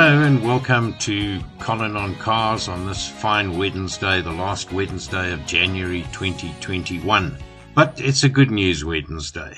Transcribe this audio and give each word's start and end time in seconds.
Hello 0.00 0.22
and 0.22 0.44
welcome 0.44 0.96
to 0.98 1.40
Colin 1.58 1.96
on 1.96 2.14
Cars 2.14 2.68
on 2.68 2.86
this 2.86 3.08
fine 3.08 3.58
Wednesday, 3.58 4.20
the 4.20 4.30
last 4.30 4.72
Wednesday 4.72 5.32
of 5.32 5.44
January 5.44 6.02
2021. 6.12 7.36
But 7.74 8.00
it's 8.00 8.22
a 8.22 8.28
good 8.28 8.52
news 8.52 8.84
Wednesday. 8.84 9.56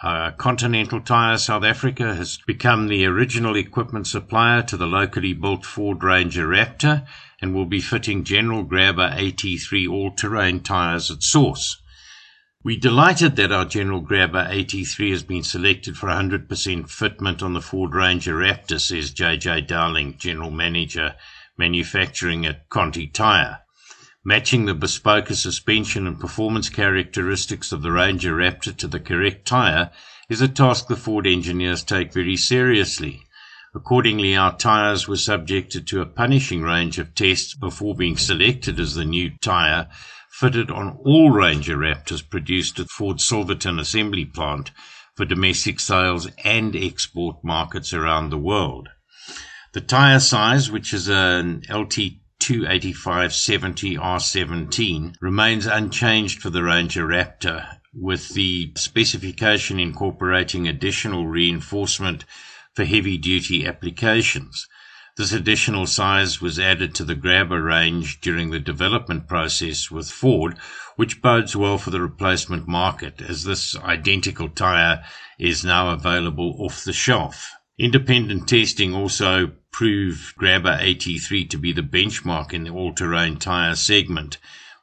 Uh, 0.00 0.30
Continental 0.30 1.00
Tire 1.00 1.38
South 1.38 1.64
Africa 1.64 2.14
has 2.14 2.38
become 2.46 2.86
the 2.86 3.04
original 3.04 3.56
equipment 3.56 4.06
supplier 4.06 4.62
to 4.62 4.76
the 4.76 4.86
locally 4.86 5.32
built 5.32 5.66
Ford 5.66 6.04
Ranger 6.04 6.46
Raptor 6.46 7.04
and 7.42 7.52
will 7.52 7.66
be 7.66 7.80
fitting 7.80 8.22
General 8.22 8.62
Grabber 8.62 9.10
AT3 9.10 9.90
all-terrain 9.90 10.60
tires 10.60 11.10
at 11.10 11.24
source. 11.24 11.79
We 12.62 12.76
delighted 12.76 13.36
that 13.36 13.52
our 13.52 13.64
General 13.64 14.00
Grabber 14.00 14.44
AT3 14.44 15.12
has 15.12 15.22
been 15.22 15.42
selected 15.42 15.96
for 15.96 16.08
100% 16.08 16.46
fitment 16.46 17.42
on 17.42 17.54
the 17.54 17.62
Ford 17.62 17.94
Ranger 17.94 18.36
Raptor, 18.36 18.78
says 18.78 19.14
JJ 19.14 19.66
Dowling, 19.66 20.18
General 20.18 20.50
Manager 20.50 21.14
Manufacturing 21.56 22.44
at 22.44 22.68
Conti 22.68 23.06
Tire. 23.06 23.60
Matching 24.22 24.66
the 24.66 24.74
bespoke 24.74 25.28
suspension 25.28 26.06
and 26.06 26.20
performance 26.20 26.68
characteristics 26.68 27.72
of 27.72 27.80
the 27.80 27.92
Ranger 27.92 28.36
Raptor 28.36 28.76
to 28.76 28.86
the 28.86 29.00
correct 29.00 29.46
tire 29.46 29.90
is 30.28 30.42
a 30.42 30.48
task 30.48 30.86
the 30.88 30.96
Ford 30.96 31.26
engineers 31.26 31.82
take 31.82 32.12
very 32.12 32.36
seriously. 32.36 33.22
Accordingly, 33.74 34.36
our 34.36 34.54
tyres 34.54 35.08
were 35.08 35.16
subjected 35.16 35.86
to 35.86 36.02
a 36.02 36.06
punishing 36.06 36.60
range 36.60 36.98
of 36.98 37.14
tests 37.14 37.54
before 37.54 37.94
being 37.94 38.18
selected 38.18 38.78
as 38.78 38.96
the 38.96 39.06
new 39.06 39.30
tyre 39.40 39.88
fitted 40.30 40.70
on 40.70 40.98
all 41.04 41.30
Ranger 41.30 41.76
Raptors 41.76 42.28
produced 42.28 42.78
at 42.78 42.88
Ford 42.88 43.20
Silverton 43.20 43.78
assembly 43.78 44.24
plant 44.24 44.70
for 45.16 45.24
domestic 45.24 45.80
sales 45.80 46.28
and 46.44 46.74
export 46.74 47.44
markets 47.44 47.92
around 47.92 48.30
the 48.30 48.38
world. 48.38 48.88
The 49.72 49.80
tyre 49.80 50.20
size, 50.20 50.70
which 50.70 50.94
is 50.94 51.08
an 51.08 51.62
LT 51.68 52.18
285-70 52.40 53.98
R17, 53.98 55.14
remains 55.20 55.66
unchanged 55.66 56.40
for 56.40 56.50
the 56.50 56.62
Ranger 56.62 57.06
Raptor, 57.06 57.76
with 57.92 58.30
the 58.30 58.72
specification 58.76 59.78
incorporating 59.78 60.66
additional 60.66 61.26
reinforcement 61.26 62.24
for 62.74 62.84
heavy 62.84 63.18
duty 63.18 63.66
applications. 63.66 64.66
This 65.20 65.32
additional 65.34 65.84
size 65.84 66.40
was 66.40 66.58
added 66.58 66.94
to 66.94 67.04
the 67.04 67.14
Grabber 67.14 67.60
range 67.62 68.22
during 68.22 68.48
the 68.48 68.58
development 68.58 69.28
process 69.28 69.90
with 69.90 70.10
Ford, 70.10 70.56
which 70.96 71.20
bodes 71.20 71.54
well 71.54 71.76
for 71.76 71.90
the 71.90 72.00
replacement 72.00 72.66
market 72.66 73.20
as 73.20 73.44
this 73.44 73.76
identical 73.76 74.48
tyre 74.48 75.04
is 75.38 75.62
now 75.62 75.90
available 75.90 76.56
off 76.64 76.84
the 76.84 76.94
shelf. 76.94 77.50
Independent 77.78 78.48
testing 78.48 78.94
also 78.94 79.52
proved 79.70 80.36
Grabber 80.36 80.78
AT3 80.78 81.50
to 81.50 81.58
be 81.58 81.74
the 81.74 81.82
benchmark 81.82 82.54
in 82.54 82.64
the 82.64 82.70
all-terrain 82.70 83.36
tyre 83.36 83.76
segment 83.76 84.38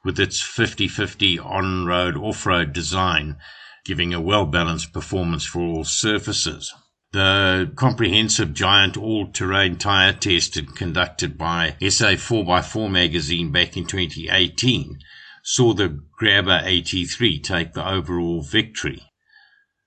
with 0.06 0.20
its 0.20 0.40
50-50 0.40 1.44
on-road 1.44 2.16
off-road 2.16 2.74
design, 2.74 3.38
giving 3.86 4.14
a 4.14 4.22
well-balanced 4.22 4.94
performance 4.94 5.46
for 5.46 5.62
all 5.62 5.84
surfaces. 5.84 6.72
The 7.14 7.72
comprehensive 7.78 8.54
giant 8.54 8.98
all-terrain 8.98 9.78
tire 9.78 10.12
test 10.12 10.60
conducted 10.76 11.38
by 11.38 11.78
SA 11.80 12.16
4x4 12.16 12.92
magazine 12.92 13.50
back 13.50 13.78
in 13.78 13.86
2018 13.86 15.00
saw 15.42 15.74
the 15.74 15.88
Grabber 16.18 16.60
AT3 16.60 17.42
take 17.42 17.72
the 17.72 17.88
overall 17.88 18.42
victory. 18.42 19.04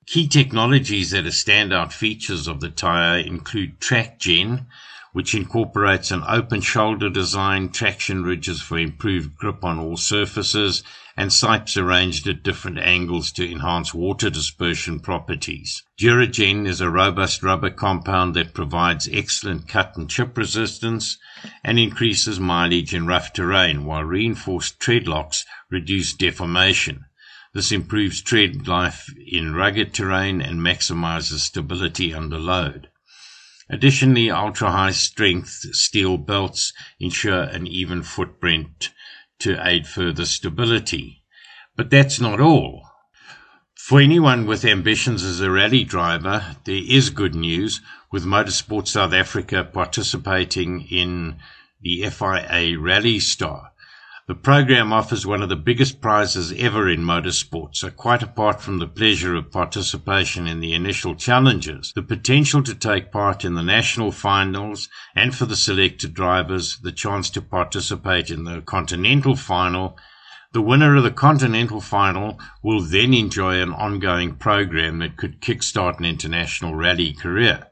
Key 0.07 0.29
technologies 0.29 1.11
that 1.11 1.27
are 1.27 1.29
standout 1.29 1.93
features 1.93 2.49
of 2.49 2.61
the 2.61 2.71
tire 2.71 3.19
include 3.19 3.81
TrackGen, 3.81 4.65
which 5.13 5.35
incorporates 5.35 6.11
an 6.11 6.25
open 6.27 6.63
shoulder 6.63 7.11
design, 7.11 7.69
traction 7.69 8.25
ridges 8.25 8.63
for 8.63 8.79
improved 8.79 9.37
grip 9.37 9.63
on 9.63 9.79
all 9.79 9.99
surfaces, 9.99 10.83
and 11.21 11.33
sipes 11.33 11.77
arranged 11.77 12.27
at 12.29 12.43
different 12.43 12.79
angles 12.79 13.31
to 13.31 13.47
enhance 13.47 13.93
water 13.93 14.31
dispersion 14.31 14.99
properties. 14.99 15.83
Duragen 16.01 16.67
is 16.67 16.81
a 16.81 16.89
robust 16.89 17.43
rubber 17.43 17.69
compound 17.69 18.33
that 18.35 18.55
provides 18.55 19.07
excellent 19.13 19.69
cut 19.69 19.95
and 19.99 20.09
chip 20.09 20.39
resistance 20.39 21.19
and 21.63 21.79
increases 21.79 22.41
mileage 22.41 22.95
in 22.95 23.07
rough 23.07 23.35
terrain, 23.35 23.85
while 23.85 24.03
reinforced 24.03 24.81
tread 24.81 25.07
locks 25.07 25.45
reduce 25.69 26.15
deformation. 26.15 27.05
This 27.53 27.71
improves 27.71 28.23
tread 28.23 28.67
life 28.67 29.13
in 29.31 29.53
rugged 29.53 29.93
terrain 29.93 30.41
and 30.41 30.63
maximizes 30.63 31.41
stability 31.41 32.15
under 32.15 32.39
load. 32.39 32.89
Additionally, 33.69 34.31
ultra-high 34.31 34.93
strength 34.93 35.67
steel 35.73 36.17
belts 36.17 36.73
ensure 36.99 37.43
an 37.43 37.67
even 37.67 38.03
footprint 38.03 38.89
to 39.41 39.59
aid 39.67 39.87
further 39.87 40.25
stability. 40.25 41.23
But 41.77 41.91
that's 41.91 42.21
not 42.21 42.41
all. 42.41 42.87
For 43.75 44.01
anyone 44.01 44.47
with 44.47 44.65
ambitions 44.65 45.23
as 45.25 45.41
a 45.41 45.51
rally 45.51 45.85
driver, 45.85 46.57
there 46.65 46.83
is 46.87 47.11
good 47.11 47.35
news 47.35 47.81
with 48.13 48.25
Motorsport 48.25 48.87
South 48.87 49.13
Africa 49.13 49.65
participating 49.65 50.83
in 50.83 51.39
the 51.81 52.09
FIA 52.11 52.79
Rally 52.79 53.19
Star. 53.19 53.70
The 54.31 54.37
program 54.37 54.93
offers 54.93 55.27
one 55.27 55.43
of 55.43 55.49
the 55.49 55.57
biggest 55.57 56.01
prizes 56.01 56.53
ever 56.57 56.89
in 56.89 57.01
motorsport, 57.01 57.75
so 57.75 57.91
quite 57.91 58.23
apart 58.23 58.61
from 58.61 58.79
the 58.79 58.87
pleasure 58.87 59.35
of 59.35 59.51
participation 59.51 60.47
in 60.47 60.61
the 60.61 60.73
initial 60.73 61.17
challenges, 61.17 61.93
the 61.97 62.03
potential 62.05 62.63
to 62.63 62.77
take 62.77 63.11
part 63.11 63.45
in 63.45 63.55
the 63.55 63.63
national 63.65 64.13
finals 64.13 64.89
and 65.17 65.35
for 65.35 65.47
the 65.47 65.57
selected 65.57 66.15
drivers, 66.15 66.79
the 66.79 66.93
chance 66.93 67.29
to 67.31 67.43
participate 67.43 68.31
in 68.31 68.45
the 68.45 68.61
continental 68.61 69.35
final, 69.35 69.99
the 70.53 70.63
winner 70.63 70.95
of 70.95 71.03
the 71.03 71.11
continental 71.11 71.81
final 71.81 72.39
will 72.63 72.83
then 72.83 73.13
enjoy 73.13 73.61
an 73.61 73.73
ongoing 73.73 74.37
program 74.37 75.01
that 75.01 75.17
could 75.17 75.41
kickstart 75.41 75.99
an 75.99 76.05
international 76.05 76.77
rally 76.77 77.13
career. 77.13 77.67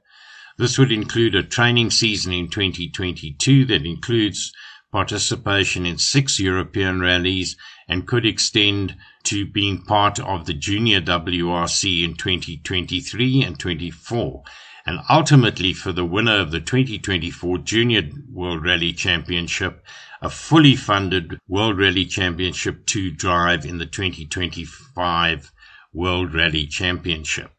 This 0.57 0.77
would 0.77 0.91
include 0.91 1.37
a 1.37 1.45
training 1.45 1.93
season 1.93 2.33
in 2.33 2.49
2022 2.49 3.65
that 3.67 3.87
includes 3.87 4.53
participation 4.91 5.85
in 5.85 5.99
six 5.99 6.41
European 6.41 7.01
rallies 7.01 7.57
and 7.89 8.07
could 8.07 8.25
extend 8.25 8.97
to 9.25 9.47
being 9.47 9.83
part 9.83 10.19
of 10.19 10.47
the 10.47 10.55
Junior 10.55 11.01
WRC 11.01 12.05
in 12.05 12.15
2023 12.15 13.43
and 13.43 13.59
24. 13.59 14.43
And 14.87 15.01
ultimately, 15.11 15.75
for 15.75 15.93
the 15.93 16.05
winner 16.05 16.41
of 16.41 16.51
the 16.51 16.61
2024 16.61 17.59
Junior 17.59 18.09
World 18.33 18.65
Rally 18.65 18.95
Championship, 18.95 19.85
a 20.23 20.31
fully 20.31 20.77
funded 20.77 21.39
World 21.47 21.79
Rally 21.79 22.07
Championship 22.07 22.87
to 22.87 23.11
drive 23.11 23.67
in 23.67 23.79
the 23.79 23.87
2025 23.87 25.53
World 25.93 26.35
Rally 26.35 26.67
Championship. 26.67 27.53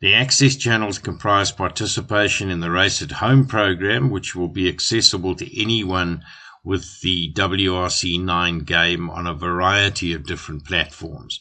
The 0.00 0.14
access 0.14 0.56
channels 0.56 0.98
comprise 0.98 1.50
participation 1.50 2.50
in 2.50 2.60
the 2.60 2.70
Race 2.70 3.02
at 3.02 3.12
Home 3.12 3.46
program, 3.46 4.10
which 4.10 4.34
will 4.34 4.48
be 4.48 4.68
accessible 4.68 5.34
to 5.34 5.60
anyone 5.60 6.22
with 6.64 7.00
the 7.00 7.32
WRC 7.32 8.22
9 8.22 8.60
game 8.60 9.10
on 9.10 9.26
a 9.26 9.34
variety 9.34 10.12
of 10.12 10.26
different 10.26 10.64
platforms. 10.64 11.38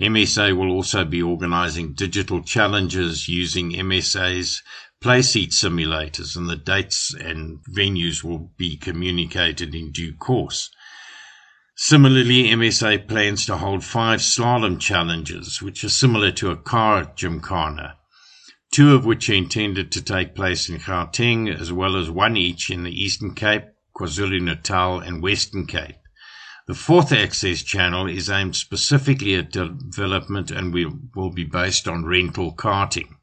MSA 0.00 0.56
will 0.56 0.70
also 0.70 1.04
be 1.04 1.22
organizing 1.22 1.94
digital 1.94 2.42
challenges 2.42 3.28
using 3.28 3.72
MSA's 3.72 4.62
playseat 5.02 5.50
simulators, 5.50 6.36
and 6.36 6.48
the 6.48 6.56
dates 6.56 7.12
and 7.14 7.58
venues 7.66 8.24
will 8.24 8.50
be 8.56 8.76
communicated 8.76 9.74
in 9.74 9.92
due 9.92 10.14
course. 10.14 10.70
Similarly, 11.84 12.44
MSA 12.44 13.08
plans 13.08 13.44
to 13.46 13.56
hold 13.56 13.84
five 13.84 14.20
slalom 14.20 14.78
challenges, 14.78 15.60
which 15.60 15.82
are 15.82 15.88
similar 15.88 16.30
to 16.30 16.52
a 16.52 16.56
car 16.56 17.10
gymkhana, 17.16 17.96
two 18.70 18.94
of 18.94 19.04
which 19.04 19.28
are 19.28 19.34
intended 19.34 19.90
to 19.90 20.00
take 20.00 20.36
place 20.36 20.68
in 20.68 20.78
Gauteng, 20.78 21.52
as 21.52 21.72
well 21.72 21.96
as 21.96 22.08
one 22.08 22.36
each 22.36 22.70
in 22.70 22.84
the 22.84 23.02
Eastern 23.02 23.34
Cape, 23.34 23.64
KwaZulu-Natal, 23.96 25.00
and 25.00 25.24
Western 25.24 25.66
Cape. 25.66 25.96
The 26.68 26.74
fourth 26.74 27.10
access 27.10 27.64
channel 27.64 28.06
is 28.06 28.30
aimed 28.30 28.54
specifically 28.54 29.34
at 29.34 29.50
development 29.50 30.52
and 30.52 30.72
will 30.72 31.30
be 31.30 31.44
based 31.44 31.88
on 31.88 32.04
rental 32.04 32.54
karting. 32.54 33.16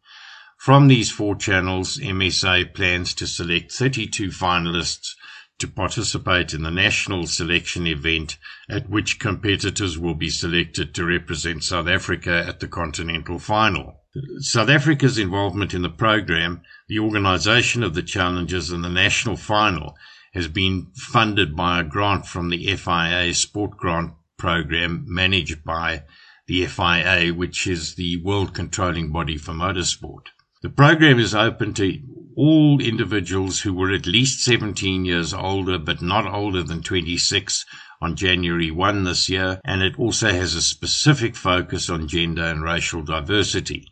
From 0.58 0.90
these 0.90 1.10
four 1.10 1.38
channels, 1.38 1.98
MSA 1.98 2.74
plans 2.74 3.14
to 3.14 3.26
select 3.26 3.72
32 3.72 4.28
finalists 4.32 5.16
to 5.60 5.68
participate 5.68 6.54
in 6.54 6.64
the 6.64 6.72
national 6.72 7.28
selection 7.28 7.86
event 7.86 8.38
at 8.70 8.90
which 8.90 9.20
competitors 9.20 9.98
will 9.98 10.16
be 10.16 10.30
selected 10.30 10.96
to 10.96 11.06
represent 11.06 11.64
South 11.64 11.88
Africa 11.88 12.44
at 12.48 12.60
the 12.60 12.68
continental 12.68 13.40
final. 13.40 14.00
South 14.40 14.70
Africa's 14.70 15.18
involvement 15.18 15.74
in 15.74 15.82
the 15.82 15.90
program, 15.90 16.62
the 16.88 17.00
organization 17.00 17.84
of 17.84 17.94
the 17.94 18.02
challenges 18.02 18.72
and 18.72 18.84
the 18.84 18.90
national 18.90 19.38
final 19.38 19.96
has 20.34 20.48
been 20.48 20.88
funded 20.96 21.56
by 21.56 21.80
a 21.80 21.84
grant 21.84 22.26
from 22.26 22.50
the 22.50 22.76
FIA 22.76 23.34
Sport 23.34 23.78
Grant 23.78 24.14
Program 24.38 25.04
managed 25.08 25.64
by 25.64 26.04
the 26.48 26.66
FIA, 26.66 27.34
which 27.34 27.68
is 27.68 27.96
the 27.96 28.18
world 28.24 28.54
controlling 28.54 29.12
body 29.12 29.38
for 29.38 29.52
motorsport. 29.52 30.28
The 30.62 30.70
program 30.70 31.20
is 31.20 31.36
open 31.36 31.74
to 31.76 32.00
all 32.40 32.80
individuals 32.80 33.60
who 33.60 33.74
were 33.74 33.92
at 33.92 34.06
least 34.06 34.46
17 34.46 35.04
years 35.04 35.34
older 35.34 35.78
but 35.78 36.02
not 36.02 36.26
older 36.26 36.64
than 36.64 36.82
26 36.82 37.66
on 38.02 38.16
January 38.16 38.72
1 38.72 39.04
this 39.04 39.28
year, 39.28 39.60
and 39.66 39.82
it 39.82 40.00
also 40.00 40.32
has 40.32 40.56
a 40.56 40.62
specific 40.62 41.36
focus 41.36 41.90
on 41.90 42.08
gender 42.08 42.44
and 42.44 42.64
racial 42.64 43.04
diversity. 43.04 43.86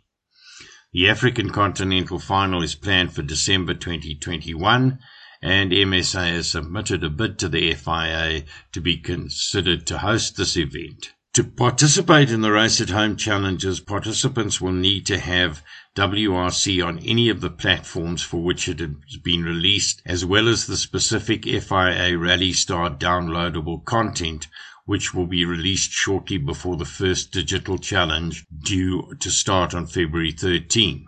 The 0.94 1.10
African 1.10 1.50
Continental 1.50 2.20
Final 2.20 2.64
is 2.64 2.74
planned 2.74 3.12
for 3.12 3.22
December 3.22 3.74
2021, 3.74 4.98
and 5.42 5.72
MSA 5.74 6.32
has 6.32 6.52
submitted 6.52 7.04
a 7.04 7.10
bid 7.10 7.38
to 7.40 7.50
the 7.50 7.74
FIA 7.74 8.46
to 8.72 8.80
be 8.80 8.96
considered 8.96 9.86
to 9.88 9.98
host 9.98 10.38
this 10.38 10.56
event. 10.56 11.12
To 11.38 11.44
participate 11.44 12.32
in 12.32 12.42
the 12.42 12.52
Race 12.52 12.82
at 12.82 12.90
Home 12.90 13.16
challenges, 13.16 13.80
participants 13.80 14.60
will 14.60 14.72
need 14.72 15.06
to 15.06 15.20
have 15.20 15.62
WRC 15.98 16.86
on 16.86 17.00
any 17.00 17.28
of 17.28 17.42
the 17.42 17.50
platforms 17.50 18.22
for 18.22 18.44
which 18.44 18.70
it 18.70 18.80
has 18.80 19.18
been 19.24 19.44
released, 19.44 20.04
as 20.06 20.24
well 20.24 20.48
as 20.48 20.68
the 20.68 20.78
specific 20.78 21.46
FIA 21.46 22.16
Rally 22.16 22.54
Star 22.54 22.92
downloadable 22.92 23.84
content, 23.84 24.48
which 24.86 25.16
will 25.16 25.26
be 25.26 25.44
released 25.44 25.92
shortly 25.92 26.38
before 26.38 26.78
the 26.78 26.86
first 26.86 27.32
digital 27.32 27.80
challenge 27.80 28.46
due 28.64 29.12
to 29.20 29.32
start 29.32 29.74
on 29.74 29.88
February 29.88 30.34
13. 30.34 31.08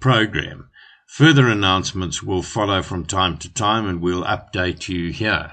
program. 0.00 0.69
Further 1.14 1.48
announcements 1.48 2.22
will 2.22 2.40
follow 2.40 2.82
from 2.82 3.04
time 3.04 3.36
to 3.38 3.52
time 3.52 3.88
and 3.88 4.00
we'll 4.00 4.22
update 4.22 4.88
you 4.88 5.10
here. 5.10 5.52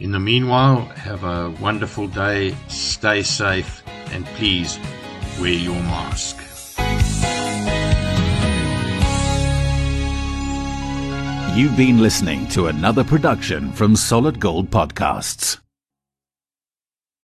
In 0.00 0.10
the 0.10 0.18
meanwhile, 0.18 0.80
have 0.86 1.22
a 1.22 1.50
wonderful 1.60 2.08
day, 2.08 2.56
stay 2.66 3.22
safe, 3.22 3.84
and 4.10 4.26
please 4.34 4.76
wear 5.40 5.52
your 5.52 5.80
mask. 5.84 6.36
You've 11.56 11.76
been 11.76 12.02
listening 12.02 12.48
to 12.48 12.66
another 12.66 13.04
production 13.04 13.70
from 13.70 13.94
Solid 13.94 14.40
Gold 14.40 14.70
Podcasts. 14.70 15.60